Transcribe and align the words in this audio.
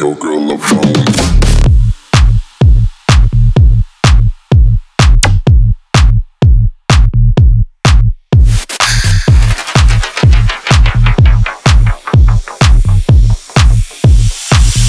your 0.00 0.14
girl 0.14 0.50
a 0.50 0.56
phone. 0.56 0.92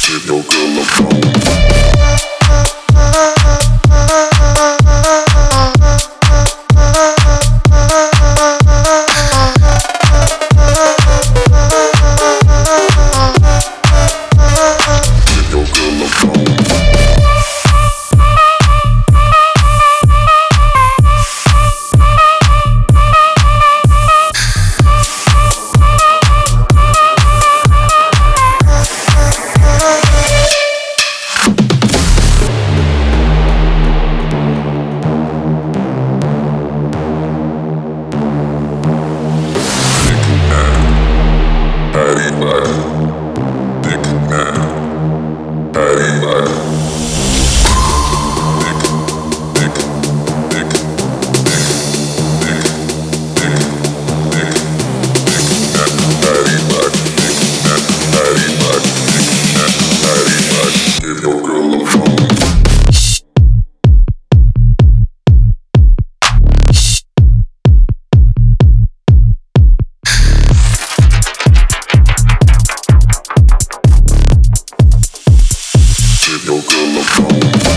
Take 0.00 0.26
your 0.26 0.42
girl 0.42 0.78
a 0.78 0.84
phone. 0.84 1.43
Give 76.34 76.46
your 76.46 76.62
girl 76.62 77.70
a. 77.70 77.73